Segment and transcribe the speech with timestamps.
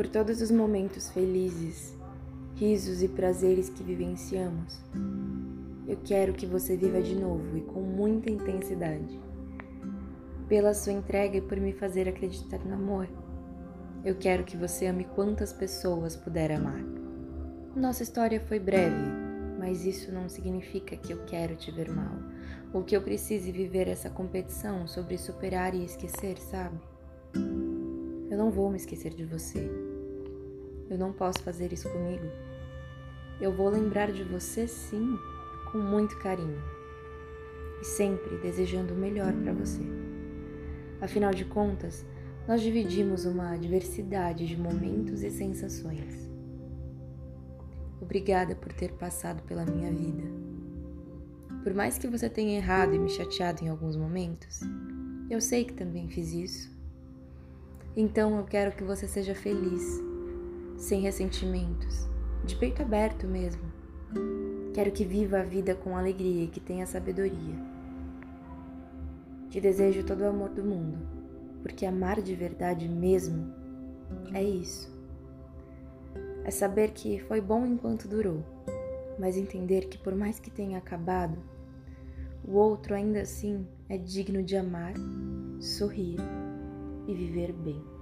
[0.00, 1.94] por todos os momentos felizes,
[2.54, 4.80] risos e prazeres que vivenciamos.
[5.86, 9.20] Eu quero que você viva de novo e com muita intensidade.
[10.48, 13.10] Pela sua entrega e por me fazer acreditar no amor.
[14.02, 16.82] Eu quero que você ame quantas pessoas puder amar.
[17.76, 19.04] Nossa história foi breve,
[19.58, 22.16] mas isso não significa que eu quero te ver mal,
[22.72, 26.80] ou que eu precise viver essa competição sobre superar e esquecer, sabe?
[28.30, 29.89] Eu não vou me esquecer de você.
[30.90, 32.26] Eu não posso fazer isso comigo.
[33.40, 35.16] Eu vou lembrar de você sim,
[35.70, 36.60] com muito carinho.
[37.80, 39.80] E sempre desejando o melhor para você.
[41.00, 42.04] Afinal de contas,
[42.48, 46.28] nós dividimos uma diversidade de momentos e sensações.
[48.02, 50.24] Obrigada por ter passado pela minha vida.
[51.62, 54.60] Por mais que você tenha errado e me chateado em alguns momentos,
[55.30, 56.76] eu sei que também fiz isso.
[57.96, 60.09] Então eu quero que você seja feliz,
[60.80, 62.08] sem ressentimentos,
[62.42, 63.62] de peito aberto mesmo.
[64.72, 67.54] Quero que viva a vida com alegria e que tenha sabedoria.
[69.50, 70.98] Te desejo todo o amor do mundo,
[71.62, 73.52] porque amar de verdade mesmo
[74.32, 74.90] é isso.
[76.44, 78.42] É saber que foi bom enquanto durou,
[79.18, 81.38] mas entender que por mais que tenha acabado,
[82.42, 84.94] o outro ainda assim é digno de amar,
[85.60, 86.16] sorrir
[87.06, 87.99] e viver bem.